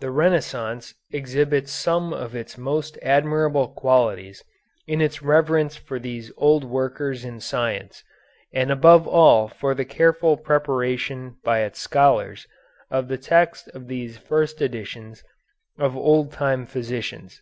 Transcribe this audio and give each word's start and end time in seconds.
The 0.00 0.10
Renaissance 0.10 0.94
exhibits 1.12 1.70
some 1.70 2.12
of 2.12 2.34
its 2.34 2.58
most 2.58 2.98
admirable 3.02 3.68
qualities 3.68 4.42
in 4.88 5.00
its 5.00 5.22
reverence 5.22 5.76
for 5.76 6.00
these 6.00 6.32
old 6.36 6.64
workers 6.64 7.24
in 7.24 7.38
science 7.38 8.02
and 8.52 8.72
above 8.72 9.06
all 9.06 9.46
for 9.46 9.76
the 9.76 9.84
careful 9.84 10.36
preparation 10.38 11.36
by 11.44 11.60
its 11.60 11.78
scholars 11.78 12.48
of 12.90 13.06
the 13.06 13.16
text 13.16 13.68
of 13.76 13.86
these 13.86 14.18
first 14.18 14.60
editions 14.60 15.22
of 15.78 15.96
old 15.96 16.32
time 16.32 16.66
physicians. 16.66 17.40